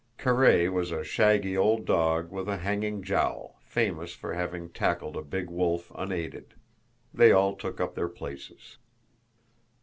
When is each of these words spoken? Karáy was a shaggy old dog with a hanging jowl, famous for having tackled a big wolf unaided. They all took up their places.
Karáy 0.17 0.67
was 0.67 0.89
a 0.89 1.03
shaggy 1.03 1.55
old 1.55 1.85
dog 1.85 2.31
with 2.31 2.49
a 2.49 2.57
hanging 2.57 3.03
jowl, 3.03 3.59
famous 3.61 4.13
for 4.15 4.33
having 4.33 4.69
tackled 4.71 5.15
a 5.15 5.21
big 5.21 5.47
wolf 5.47 5.91
unaided. 5.93 6.55
They 7.13 7.31
all 7.31 7.55
took 7.55 7.79
up 7.79 7.93
their 7.93 8.09
places. 8.09 8.79